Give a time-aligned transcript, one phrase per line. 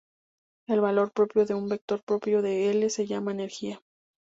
[0.67, 3.83] El valor propio de un vector propio de "L" se llama energía.